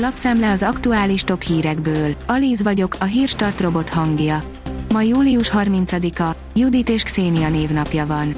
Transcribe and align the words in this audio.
Lapszemle 0.00 0.50
az 0.50 0.62
aktuális 0.62 1.22
top 1.22 1.42
hírekből. 1.42 2.14
Alíz 2.26 2.62
vagyok, 2.62 2.96
a 3.00 3.04
hírstart 3.04 3.60
robot 3.60 3.88
hangja. 3.88 4.42
Ma 4.92 5.02
július 5.02 5.50
30-a, 5.54 6.36
Judit 6.54 6.88
és 6.88 7.02
Xénia 7.02 7.48
névnapja 7.48 8.06
van. 8.06 8.34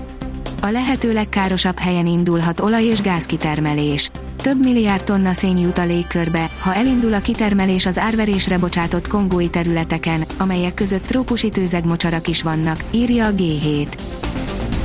A 0.60 0.66
lehető 0.66 1.12
legkárosabb 1.12 1.78
helyen 1.78 2.06
indulhat 2.06 2.60
olaj- 2.60 2.84
és 2.84 3.00
gázkitermelés. 3.00 4.10
Több 4.36 4.60
milliárd 4.60 5.04
tonna 5.04 5.32
szén 5.32 5.56
jut 5.56 5.78
a 5.78 5.84
légkörbe, 5.84 6.50
ha 6.58 6.74
elindul 6.74 7.14
a 7.14 7.20
kitermelés 7.20 7.86
az 7.86 7.98
árverésre 7.98 8.58
bocsátott 8.58 9.08
kongói 9.08 9.48
területeken, 9.48 10.24
amelyek 10.38 10.74
között 10.74 11.06
trópusi 11.06 11.48
tőzegmocsarak 11.48 12.28
is 12.28 12.42
vannak, 12.42 12.84
írja 12.90 13.26
a 13.26 13.32
G7. 13.32 13.86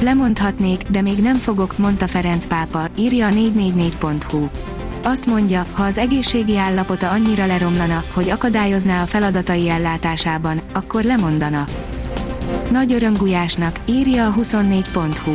Lemondhatnék, 0.02 0.82
de 0.82 1.02
még 1.02 1.18
nem 1.18 1.36
fogok, 1.36 1.78
mondta 1.78 2.08
Ferenc 2.08 2.48
pápa, 2.48 2.88
írja 2.98 3.28
a 3.28 3.32
444.hu. 3.32 4.48
Azt 5.08 5.26
mondja, 5.26 5.66
ha 5.72 5.84
az 5.84 5.98
egészségi 5.98 6.58
állapota 6.58 7.10
annyira 7.10 7.46
leromlana, 7.46 8.04
hogy 8.14 8.30
akadályozná 8.30 9.02
a 9.02 9.06
feladatai 9.06 9.70
ellátásában, 9.70 10.62
akkor 10.74 11.04
lemondana. 11.04 11.68
Nagy 12.72 12.94
öröm 12.94 13.14
Gulyásnak, 13.14 13.80
írja 13.86 14.28
a 14.28 14.34
24.hu. 14.34 15.34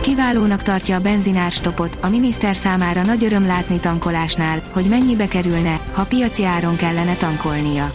Kiválónak 0.00 0.62
tartja 0.62 0.96
a 0.96 1.00
benzinárstopot, 1.00 1.98
a 2.02 2.08
miniszter 2.08 2.56
számára 2.56 3.02
nagy 3.02 3.24
öröm 3.24 3.46
látni 3.46 3.78
tankolásnál, 3.78 4.62
hogy 4.72 4.84
mennyibe 4.84 5.28
kerülne, 5.28 5.80
ha 5.92 6.04
piaci 6.04 6.44
áron 6.44 6.76
kellene 6.76 7.14
tankolnia. 7.14 7.92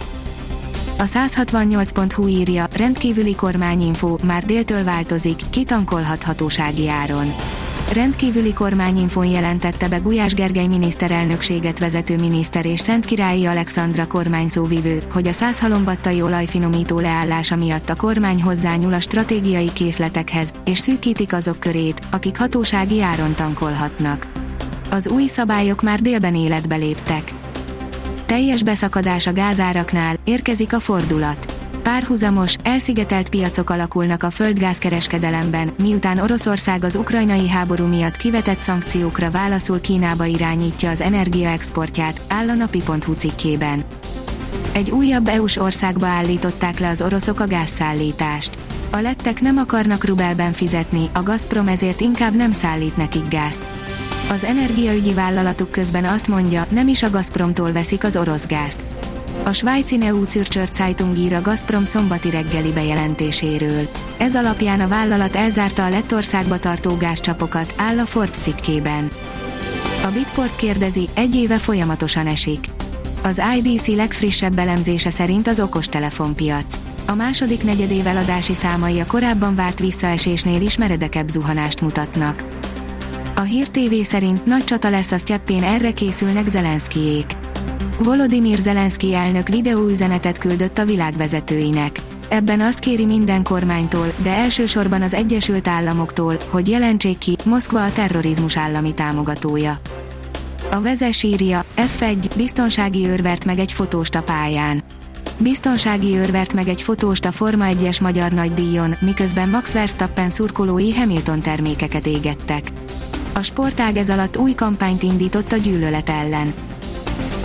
A 0.97 1.03
168.hu 1.03 2.27
írja, 2.27 2.67
rendkívüli 2.75 3.35
kormányinfo, 3.35 4.15
már 4.23 4.43
déltől 4.43 4.83
változik, 4.83 5.39
kitankolhat 5.49 6.23
hatósági 6.23 6.89
áron. 6.89 7.33
Rendkívüli 7.93 8.53
kormányinfón 8.53 9.25
jelentette 9.25 9.87
be 9.87 9.97
Gulyás 9.97 10.33
Gergely 10.33 10.67
miniszterelnökséget 10.67 11.79
vezető 11.79 12.17
miniszter 12.17 12.65
és 12.65 12.79
Szentkirályi 12.79 13.45
Alexandra 13.45 14.07
kormányszóvivő, 14.07 15.01
hogy 15.11 15.27
a 15.27 15.31
százhalombattai 15.31 16.21
olajfinomító 16.21 16.99
leállása 16.99 17.55
miatt 17.55 17.89
a 17.89 17.95
kormány 17.95 18.41
hozzányúl 18.41 18.93
a 18.93 18.99
stratégiai 18.99 19.73
készletekhez, 19.73 20.51
és 20.65 20.77
szűkítik 20.77 21.33
azok 21.33 21.59
körét, 21.59 22.01
akik 22.11 22.37
hatósági 22.37 23.01
áron 23.01 23.33
tankolhatnak. 23.35 24.27
Az 24.89 25.07
új 25.07 25.27
szabályok 25.27 25.81
már 25.81 26.01
délben 26.01 26.35
életbe 26.35 26.75
léptek. 26.75 27.33
Teljes 28.25 28.63
beszakadás 28.63 29.27
a 29.27 29.33
gázáraknál, 29.33 30.15
érkezik 30.23 30.73
a 30.73 30.79
fordulat 30.79 31.48
Párhuzamos, 31.89 32.55
elszigetelt 32.63 33.29
piacok 33.29 33.69
alakulnak 33.69 34.23
a 34.23 34.29
földgázkereskedelemben, 34.29 35.71
miután 35.77 36.19
Oroszország 36.19 36.83
az 36.83 36.95
ukrajnai 36.95 37.49
háború 37.49 37.85
miatt 37.85 38.17
kivetett 38.17 38.59
szankciókra 38.59 39.31
válaszul 39.31 39.81
Kínába 39.81 40.25
irányítja 40.25 40.89
az 40.89 41.01
energiaexportját, 41.01 42.21
áll 42.27 42.49
a 42.49 42.53
napi.hu 42.53 43.13
cikkében. 43.13 43.83
Egy 44.71 44.91
újabb 44.91 45.27
EU-s 45.27 45.57
országba 45.57 46.05
állították 46.05 46.79
le 46.79 46.89
az 46.89 47.01
oroszok 47.01 47.39
a 47.39 47.47
gázszállítást. 47.47 48.57
A 48.91 48.97
lettek 48.97 49.41
nem 49.41 49.57
akarnak 49.57 50.05
rubelben 50.05 50.51
fizetni, 50.51 51.09
a 51.13 51.23
Gazprom 51.23 51.67
ezért 51.67 52.01
inkább 52.01 52.35
nem 52.35 52.51
szállít 52.51 52.97
nekik 52.97 53.27
gázt. 53.27 53.65
Az 54.31 54.43
energiaügyi 54.43 55.13
vállalatuk 55.13 55.71
közben 55.71 56.05
azt 56.05 56.27
mondja, 56.27 56.65
nem 56.69 56.87
is 56.87 57.03
a 57.03 57.09
Gazpromtól 57.09 57.71
veszik 57.71 58.03
az 58.03 58.15
orosz 58.15 58.45
gázt. 58.45 58.83
A 59.49 59.53
svájci 59.53 59.97
Neu 59.97 60.23
Zürcher 60.29 60.69
Zeitung 60.73 61.17
ír 61.17 61.33
a 61.33 61.41
Gazprom 61.41 61.83
szombati 61.83 62.29
reggeli 62.29 62.71
bejelentéséről. 62.71 63.89
Ez 64.17 64.35
alapján 64.35 64.79
a 64.79 64.87
vállalat 64.87 65.35
elzárta 65.35 65.85
a 65.85 65.89
Lettországba 65.89 66.59
tartó 66.59 66.97
gázcsapokat, 66.97 67.73
áll 67.77 67.99
a 67.99 68.05
Forbes 68.05 68.37
cikkében. 68.37 69.11
A 70.03 70.07
Bitport 70.07 70.55
kérdezi, 70.55 71.09
egy 71.13 71.35
éve 71.35 71.57
folyamatosan 71.57 72.27
esik. 72.27 72.65
Az 73.23 73.41
IDC 73.57 73.87
legfrissebb 73.87 74.57
elemzése 74.57 75.09
szerint 75.09 75.47
az 75.47 75.59
okostelefonpiac. 75.59 76.75
A 77.05 77.13
második 77.13 77.63
negyedév 77.63 78.07
eladási 78.07 78.53
számai 78.53 78.99
a 78.99 79.05
korábban 79.05 79.55
várt 79.55 79.79
visszaesésnél 79.79 80.61
is 80.61 80.77
meredekebb 80.77 81.29
zuhanást 81.29 81.81
mutatnak. 81.81 82.43
A 83.35 83.41
Hír 83.41 83.67
TV 83.69 83.93
szerint 84.03 84.45
nagy 84.45 84.63
csata 84.63 84.89
lesz 84.89 85.11
a 85.11 85.17
Sztyeppén, 85.17 85.63
erre 85.63 85.91
készülnek 85.91 86.47
Zelenszkijék. 86.47 87.48
Volodymyr 87.97 88.57
Zelenszky 88.57 89.13
elnök 89.13 89.47
videóüzenetet 89.47 90.37
küldött 90.37 90.77
a 90.77 90.85
világvezetőinek. 90.85 92.01
Ebben 92.29 92.61
azt 92.61 92.79
kéri 92.79 93.05
minden 93.05 93.43
kormánytól, 93.43 94.13
de 94.23 94.29
elsősorban 94.29 95.01
az 95.01 95.13
Egyesült 95.13 95.67
Államoktól, 95.67 96.37
hogy 96.49 96.67
jelentsék 96.67 97.17
ki, 97.17 97.35
Moszkva 97.45 97.83
a 97.83 97.91
terrorizmus 97.91 98.57
állami 98.57 98.93
támogatója. 98.93 99.77
A 100.71 100.81
vezes 100.81 101.23
írja, 101.23 101.63
F1, 101.77 102.29
biztonsági 102.35 103.07
őrvert 103.07 103.45
meg 103.45 103.59
egy 103.59 103.71
fotósta 103.71 104.23
pályán. 104.23 104.81
Biztonsági 105.37 106.15
őrvert 106.15 106.53
meg 106.53 106.67
egy 106.67 106.81
fotósta 106.81 107.31
Forma 107.31 107.65
1-es 107.67 108.01
magyar 108.01 108.31
nagydíjon, 108.31 108.95
miközben 108.99 109.49
Max 109.49 109.73
Verstappen 109.73 110.29
szurkolói 110.29 110.95
Hamilton 110.95 111.41
termékeket 111.41 112.07
égettek. 112.07 112.71
A 113.33 113.41
sportág 113.41 113.97
ez 113.97 114.09
alatt 114.09 114.37
új 114.37 114.53
kampányt 114.53 115.03
indított 115.03 115.51
a 115.51 115.57
gyűlölet 115.57 116.09
ellen. 116.09 116.53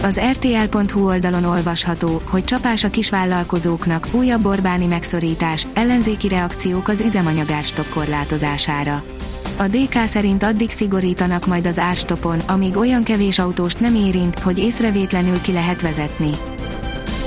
Az 0.04 0.20
rtl.hu 0.32 1.06
oldalon 1.06 1.44
olvasható, 1.44 2.22
hogy 2.28 2.44
csapás 2.44 2.84
a 2.84 2.90
kisvállalkozóknak, 2.90 4.08
újabb 4.12 4.46
Orbáni 4.46 4.86
megszorítás, 4.86 5.66
ellenzéki 5.74 6.28
reakciók 6.28 6.88
az 6.88 7.00
üzemanyagárstop 7.00 7.88
korlátozására. 7.88 9.02
A 9.56 9.66
DK 9.66 10.06
szerint 10.06 10.42
addig 10.42 10.70
szigorítanak 10.70 11.46
majd 11.46 11.66
az 11.66 11.78
árstopon, 11.78 12.38
amíg 12.38 12.76
olyan 12.76 13.02
kevés 13.02 13.38
autóst 13.38 13.80
nem 13.80 13.94
érint, 13.94 14.38
hogy 14.38 14.58
észrevétlenül 14.58 15.40
ki 15.40 15.52
lehet 15.52 15.82
vezetni. 15.82 16.30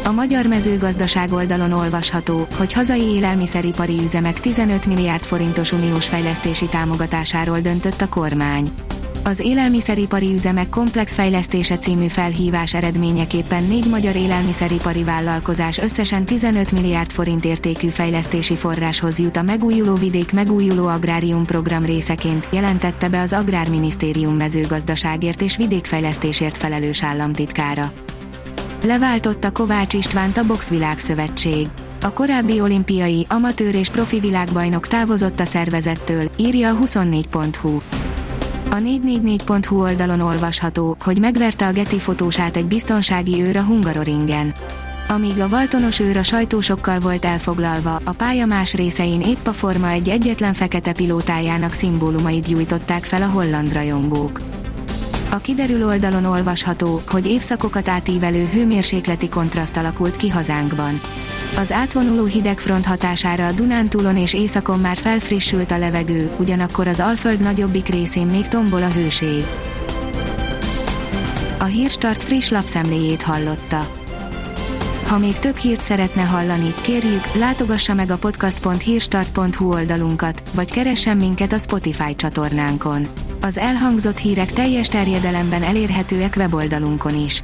A 0.06 0.12
magyar 0.12 0.46
mezőgazdaság 0.46 1.34
oldalon 1.34 1.72
olvasható, 1.72 2.48
hogy 2.58 2.74
hazai 2.74 3.04
élelmiszeripari 3.04 4.00
üzemek 4.04 4.40
15 4.40 4.86
milliárd 4.86 5.24
forintos 5.24 5.72
uniós 5.72 6.08
fejlesztési 6.08 6.66
támogatásáról 6.66 7.60
döntött 7.60 8.02
a 8.02 8.10
kormány. 8.10 8.70
Az 9.28 9.40
élelmiszeripari 9.40 10.34
üzemek 10.34 10.70
komplex 10.70 11.14
fejlesztése 11.14 11.78
című 11.78 12.08
felhívás 12.08 12.74
eredményeképpen 12.74 13.64
négy 13.64 13.90
magyar 13.90 14.16
élelmiszeripari 14.16 15.04
vállalkozás 15.04 15.78
összesen 15.78 16.26
15 16.26 16.72
milliárd 16.72 17.12
forint 17.12 17.46
értékű 17.46 17.88
fejlesztési 17.88 18.56
forráshoz 18.56 19.20
jut 19.20 19.38
a 19.38 19.42
Megújuló 19.42 19.96
Vidék 19.96 20.34
Megújuló 20.34 20.88
Agrárium 20.88 21.46
program 21.46 21.86
részeként, 21.86 22.50
jelentette 22.52 23.10
be 23.10 23.22
az 23.22 23.34
Agrárminisztérium 23.34 24.36
mezőgazdaságért 24.36 25.42
és 25.42 25.58
vidékfejlesztésért 25.58 26.58
felelős 26.58 27.04
államtitkára. 27.04 27.92
Leváltotta 28.84 29.52
Kovács 29.52 29.94
Istvánt 29.94 30.38
a 30.38 30.46
Boxvilágszövetség. 30.46 31.68
A 32.02 32.14
korábbi 32.14 32.62
olimpiai, 32.62 33.26
amatőr 33.30 33.76
és 33.76 33.90
profi 33.90 34.20
világbajnok 34.20 34.88
távozott 34.88 35.40
a 35.40 35.46
szervezettől, 35.46 36.32
írja 36.38 36.70
a 36.70 36.78
24.hu. 36.78 37.80
A 38.78 38.80
444.hu 38.80 39.82
oldalon 39.82 40.20
olvasható, 40.20 40.98
hogy 41.00 41.20
megverte 41.20 41.68
a 41.68 41.72
Getty 41.72 42.00
fotósát 42.00 42.58
egy 42.58 42.66
biztonsági 42.66 43.42
őr 43.42 43.58
a 43.58 43.62
Hungaroringen. 43.62 44.54
Amíg 45.08 45.40
a 45.40 45.50
Valtonos 45.50 46.00
őr 46.00 46.18
a 46.18 46.24
sajtósokkal 46.24 47.00
volt 47.00 47.26
elfoglalva, 47.26 48.00
a 48.04 48.12
pálya 48.12 48.46
más 48.46 48.74
részein 48.74 49.22
épp 49.22 49.48
a 49.48 49.54
Forma 49.54 49.90
egy 49.90 50.10
egyetlen 50.10 50.54
fekete 50.54 50.94
pilótájának 50.94 51.74
szimbólumait 51.74 52.48
gyújtották 52.48 53.04
fel 53.04 53.22
a 53.22 53.28
holland 53.28 53.74
rajongók. 53.74 54.42
A 55.30 55.38
kiderül 55.38 55.86
oldalon 55.86 56.26
olvasható, 56.26 57.02
hogy 57.08 57.28
évszakokat 57.28 57.90
átívelő 57.90 58.46
hőmérsékleti 58.46 59.30
kontraszt 59.30 59.78
alakult 59.78 60.16
ki 60.16 60.30
hazánkban. 60.30 61.00
Az 61.56 61.72
átvonuló 61.72 62.26
hidegfront 62.26 62.86
hatására 62.86 63.48
a 63.48 63.52
Dunántúlon 63.52 64.18
és 64.18 64.34
északon 64.34 64.80
már 64.80 64.98
felfrissült 64.98 65.72
a 65.72 65.78
levegő, 65.78 66.32
ugyanakkor 66.38 66.88
az 66.88 67.00
Alföld 67.00 67.40
nagyobbik 67.40 67.88
részén 67.88 68.28
még 68.28 68.48
tombol 68.48 68.84
a 68.84 68.92
hőség. 68.92 69.46
A 71.60 71.64
Hírstart 71.64 72.24
friss 72.24 72.50
lapszemléjét 72.50 73.22
hallotta. 73.22 73.88
Ha 75.08 75.18
még 75.18 75.40
több 75.40 75.56
hírt 75.56 75.82
szeretne 75.82 76.22
hallani, 76.22 76.74
kérjük, 76.82 77.34
látogassa 77.34 77.94
meg 77.94 78.12
a 78.12 78.18
podcast.hírstart.hu 78.18 79.74
oldalunkat, 79.74 80.44
vagy 80.54 80.72
keressen 80.72 81.18
minket 81.18 81.54
a 81.54 81.58
Spotify 81.58 82.16
csatornánkon. 82.16 83.08
Az 83.42 83.58
elhangzott 83.58 84.18
hírek 84.18 84.52
teljes 84.52 84.88
terjedelemben 84.88 85.64
elérhetőek 85.64 86.34
weboldalunkon 86.38 87.24
is. 87.26 87.44